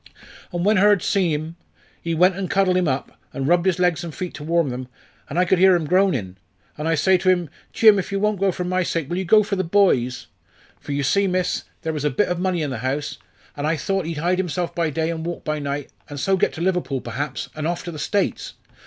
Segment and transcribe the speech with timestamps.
[0.51, 1.57] "And when Hurd see him,
[2.01, 4.87] he went and cuddled him up, and rubbed his legs and feet to warm them,
[5.29, 6.37] an' I could hear him groanin'.
[6.75, 9.25] And I says to him, 'Jim, if you won't go for my sake, will you
[9.25, 10.25] go for the boy's?'
[10.79, 13.19] For you see, miss, there was a bit of money in the house,
[13.55, 16.51] an' I thought he'd hide himself by day and walk by night, and so get
[16.53, 18.55] to Liverpool perhaps, and off to the States.